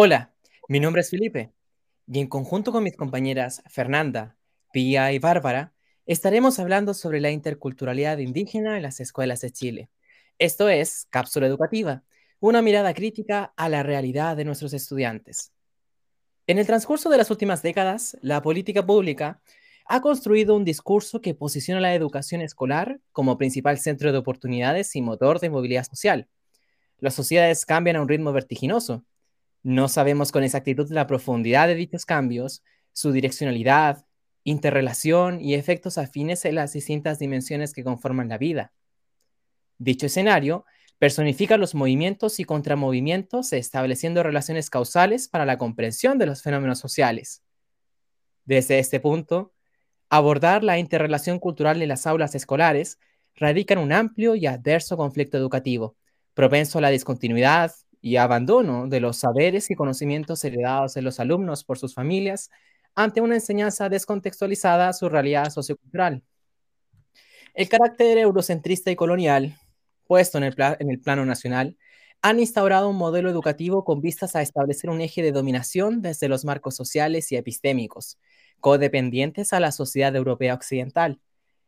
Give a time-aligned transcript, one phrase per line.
[0.00, 0.32] Hola,
[0.68, 1.50] mi nombre es Felipe
[2.06, 4.36] y en conjunto con mis compañeras Fernanda,
[4.72, 5.72] Pía y Bárbara,
[6.06, 9.90] estaremos hablando sobre la interculturalidad indígena en las escuelas de Chile.
[10.38, 12.04] Esto es Cápsula Educativa,
[12.38, 15.50] una mirada crítica a la realidad de nuestros estudiantes.
[16.46, 19.40] En el transcurso de las últimas décadas, la política pública
[19.84, 25.02] ha construido un discurso que posiciona la educación escolar como principal centro de oportunidades y
[25.02, 26.28] motor de movilidad social.
[27.00, 29.04] Las sociedades cambian a un ritmo vertiginoso
[29.68, 32.62] no sabemos con exactitud la profundidad de dichos cambios,
[32.94, 34.06] su direccionalidad,
[34.42, 38.72] interrelación y efectos afines en las distintas dimensiones que conforman la vida.
[39.76, 40.64] Dicho escenario
[40.96, 47.42] personifica los movimientos y contramovimientos estableciendo relaciones causales para la comprensión de los fenómenos sociales.
[48.46, 49.52] Desde este punto,
[50.08, 52.98] abordar la interrelación cultural en las aulas escolares
[53.34, 55.98] radica en un amplio y adverso conflicto educativo,
[56.32, 61.64] propenso a la discontinuidad, y abandono de los saberes y conocimientos heredados de los alumnos
[61.64, 62.50] por sus familias
[62.94, 66.22] ante una enseñanza descontextualizada a su realidad sociocultural.
[67.54, 69.56] El carácter eurocentrista y colonial,
[70.06, 71.76] puesto en el, en el plano nacional,
[72.22, 76.44] han instaurado un modelo educativo con vistas a establecer un eje de dominación desde los
[76.44, 78.18] marcos sociales y epistémicos,
[78.60, 81.20] codependientes a la sociedad europea occidental.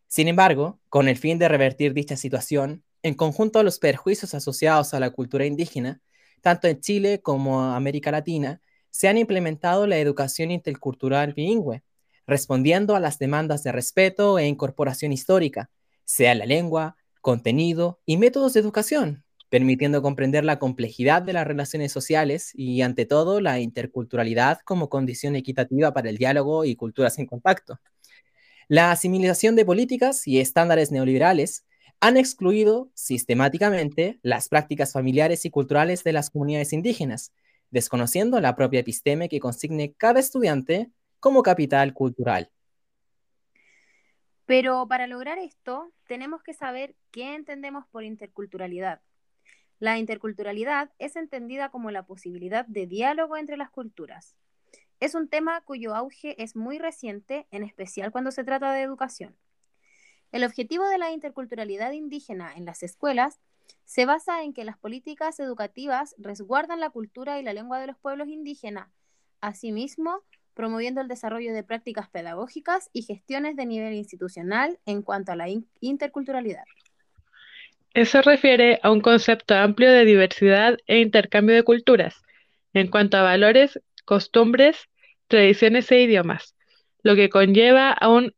[0.09, 4.93] Sin embargo, con el fin de revertir dicha situación, en conjunto a los perjuicios asociados
[4.93, 6.01] a la cultura indígena,
[6.41, 8.61] tanto en Chile como América Latina,
[8.91, 11.83] se han implementado la educación intercultural bilingüe,
[12.27, 15.71] respondiendo a las demandas de respeto e incorporación histórica,
[16.05, 21.93] sea la lengua, contenido y métodos de educación, permitiendo comprender la complejidad de las relaciones
[21.93, 27.27] sociales y, ante todo, la interculturalidad como condición equitativa para el diálogo y culturas en
[27.27, 27.81] contacto.
[28.69, 31.65] La asimilación de políticas y estándares neoliberales
[32.01, 37.33] han excluido sistemáticamente las prácticas familiares y culturales de las comunidades indígenas,
[37.71, 40.91] desconociendo la propia episteme que consigne cada estudiante
[41.21, 42.51] como capital cultural.
[44.47, 49.01] Pero para lograr esto, tenemos que saber qué entendemos por interculturalidad.
[49.79, 54.35] La interculturalidad es entendida como la posibilidad de diálogo entre las culturas.
[54.99, 59.37] Es un tema cuyo auge es muy reciente, en especial cuando se trata de educación.
[60.33, 63.41] El objetivo de la interculturalidad indígena en las escuelas
[63.85, 67.99] se basa en que las políticas educativas resguardan la cultura y la lengua de los
[67.99, 68.89] pueblos indígenas,
[69.41, 70.23] asimismo
[70.55, 75.49] promoviendo el desarrollo de prácticas pedagógicas y gestiones de nivel institucional en cuanto a la
[75.81, 76.65] interculturalidad.
[77.95, 82.23] Eso refiere a un concepto amplio de diversidad e intercambio de culturas,
[82.73, 84.89] en cuanto a valores, costumbres,
[85.27, 86.55] tradiciones e idiomas,
[87.03, 88.35] lo que conlleva a un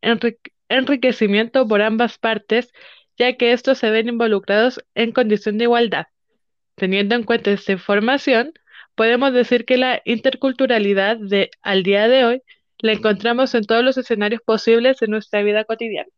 [0.72, 2.72] enriquecimiento por ambas partes,
[3.18, 6.06] ya que estos se ven involucrados en condición de igualdad.
[6.74, 8.52] Teniendo en cuenta esta información,
[8.94, 12.42] podemos decir que la interculturalidad de al día de hoy
[12.78, 16.10] la encontramos en todos los escenarios posibles de nuestra vida cotidiana.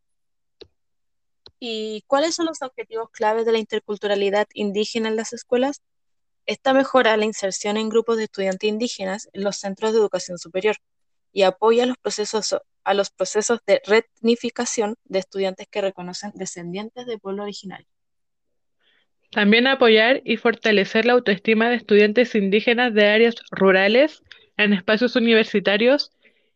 [1.60, 5.82] ¿Y cuáles son los objetivos claves de la interculturalidad indígena en las escuelas?
[6.46, 10.76] Esta mejora la inserción en grupos de estudiantes indígenas en los centros de educación superior
[11.32, 17.18] y apoya los procesos a los procesos de retnificación de estudiantes que reconocen descendientes de
[17.18, 17.86] pueblo originario.
[19.30, 24.22] También apoyar y fortalecer la autoestima de estudiantes indígenas de áreas rurales
[24.56, 26.12] en espacios universitarios,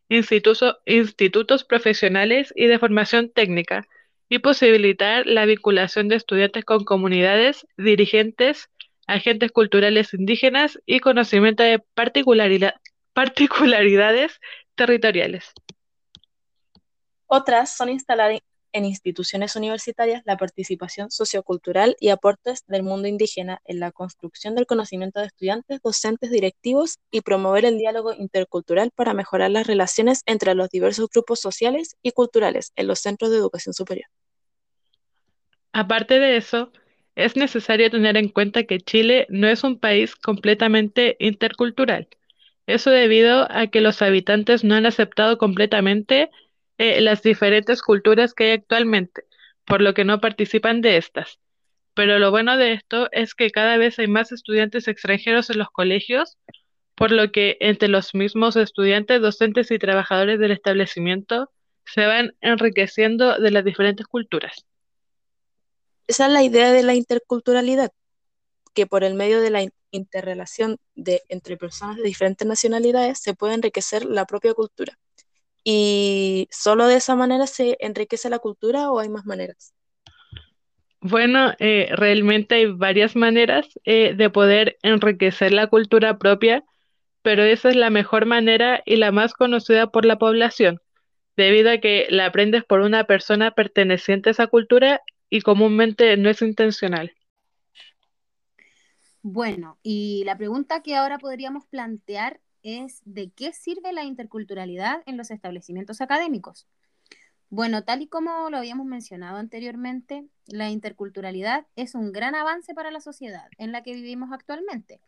[0.09, 3.89] institutos profesionales y de formación técnica,
[4.29, 8.69] y posibilitar la vinculación de estudiantes con comunidades, dirigentes,
[9.07, 11.83] agentes culturales indígenas y conocimiento de
[13.15, 14.41] particularidades
[14.75, 15.53] territoriales.
[17.31, 18.41] Otras son instalar
[18.73, 24.65] en instituciones universitarias la participación sociocultural y aportes del mundo indígena en la construcción del
[24.65, 30.55] conocimiento de estudiantes, docentes, directivos y promover el diálogo intercultural para mejorar las relaciones entre
[30.55, 34.09] los diversos grupos sociales y culturales en los centros de educación superior.
[35.73, 36.73] Aparte de eso,
[37.15, 42.09] es necesario tener en cuenta que Chile no es un país completamente intercultural.
[42.67, 46.31] Eso debido a que los habitantes no han aceptado completamente
[46.79, 49.25] eh, las diferentes culturas que hay actualmente,
[49.65, 51.39] por lo que no participan de estas.
[51.95, 55.71] Pero lo bueno de esto es que cada vez hay más estudiantes extranjeros en los
[55.71, 56.39] colegios,
[56.95, 61.51] por lo que entre los mismos estudiantes, docentes y trabajadores del establecimiento
[61.85, 64.65] se van enriqueciendo de las diferentes culturas.
[66.07, 67.93] Esa es la idea de la interculturalidad,
[68.75, 73.55] que por el medio de la interrelación de, entre personas de diferentes nacionalidades se puede
[73.55, 74.99] enriquecer la propia cultura.
[75.71, 79.75] ¿Y solo de esa manera se enriquece la cultura o hay más maneras?
[81.03, 86.65] Bueno, eh, realmente hay varias maneras eh, de poder enriquecer la cultura propia,
[87.21, 90.81] pero esa es la mejor manera y la más conocida por la población,
[91.37, 96.31] debido a que la aprendes por una persona perteneciente a esa cultura y comúnmente no
[96.31, 97.13] es intencional.
[99.21, 105.17] Bueno, y la pregunta que ahora podríamos plantear es ¿de qué sirve la interculturalidad en
[105.17, 106.67] los establecimientos académicos?
[107.51, 112.91] Bueno, tal y como lo habíamos mencionado anteriormente, la interculturalidad es un gran avance para
[112.91, 115.01] la sociedad en la que vivimos actualmente,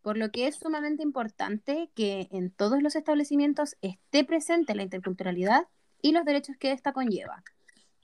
[0.00, 5.66] por lo que es sumamente importante que en todos los establecimientos esté presente la interculturalidad
[6.00, 7.42] y los derechos que ésta conlleva,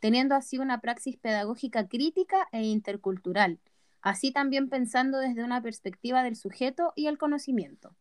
[0.00, 3.60] teniendo así una praxis pedagógica crítica e intercultural,
[4.02, 7.94] así también pensando desde una perspectiva del sujeto y el conocimiento.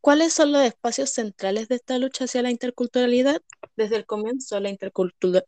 [0.00, 3.42] ¿Cuáles son los espacios centrales de esta lucha hacia la interculturalidad?
[3.76, 4.70] Desde el comienzo, la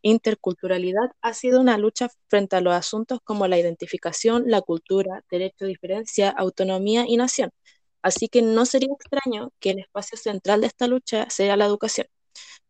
[0.03, 5.65] interculturalidad ha sido una lucha frente a los asuntos como la identificación, la cultura, derecho
[5.65, 7.51] a diferencia, autonomía y nación.
[8.03, 12.07] Así que no sería extraño que el espacio central de esta lucha sea la educación,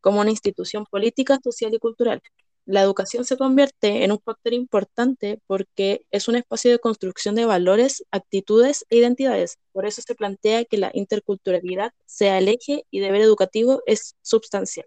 [0.00, 2.22] como una institución política, social y cultural,
[2.64, 7.44] la educación se convierte en un factor importante porque es un espacio de construcción de
[7.44, 9.58] valores, actitudes e identidades.
[9.72, 14.86] Por eso se plantea que la interculturalidad sea el eje y deber educativo es sustancial.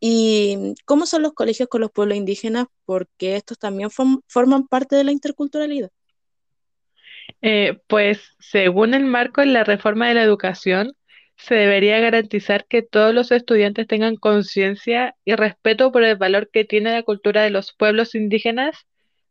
[0.00, 2.66] ¿Y cómo son los colegios con los pueblos indígenas?
[2.84, 5.90] Porque estos también forman parte de la interculturalidad.
[7.42, 10.94] Eh, pues según el marco en la reforma de la educación,
[11.38, 16.64] se debería garantizar que todos los estudiantes tengan conciencia y respeto por el valor que
[16.64, 18.86] tiene la cultura de los pueblos indígenas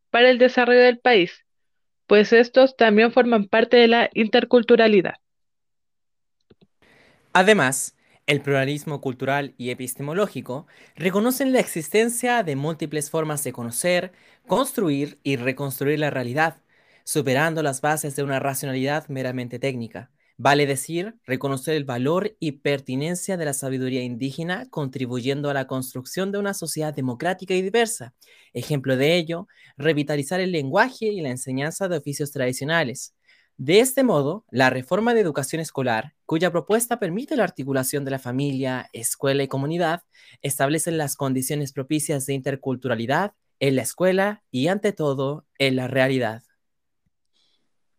[0.09, 1.45] para el desarrollo del país,
[2.07, 5.15] pues estos también forman parte de la interculturalidad.
[7.33, 7.95] Además,
[8.25, 14.11] el pluralismo cultural y epistemológico reconocen la existencia de múltiples formas de conocer,
[14.47, 16.57] construir y reconstruir la realidad,
[17.03, 20.11] superando las bases de una racionalidad meramente técnica.
[20.39, 26.31] Vale decir, reconocer el valor y pertinencia de la sabiduría indígena, contribuyendo a la construcción
[26.31, 28.13] de una sociedad democrática y diversa.
[28.53, 29.47] Ejemplo de ello,
[29.77, 33.15] revitalizar el lenguaje y la enseñanza de oficios tradicionales.
[33.57, 38.19] De este modo, la reforma de educación escolar, cuya propuesta permite la articulación de la
[38.19, 40.03] familia, escuela y comunidad,
[40.43, 46.43] establece las condiciones propicias de interculturalidad en la escuela y, ante todo, en la realidad.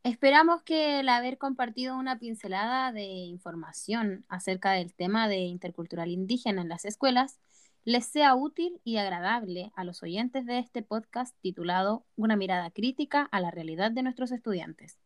[0.08, 6.62] Esperamos que el haber compartido una pincelada de información acerca del tema de intercultural indígena
[6.62, 7.38] en las escuelas
[7.84, 13.28] les sea útil y agradable a los oyentes de este podcast titulado Una mirada crítica
[13.30, 14.96] a la realidad de nuestros estudiantes.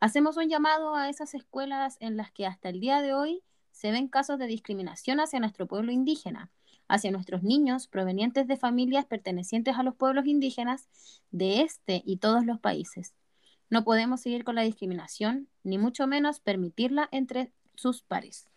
[0.00, 3.92] Hacemos un llamado a esas escuelas en las que hasta el día de hoy se
[3.92, 6.50] ven casos de discriminación hacia nuestro pueblo indígena,
[6.88, 10.88] hacia nuestros niños provenientes de familias pertenecientes a los pueblos indígenas
[11.30, 13.14] de este y todos los países.
[13.70, 18.48] No podemos seguir con la discriminación, ni mucho menos permitirla entre sus pares.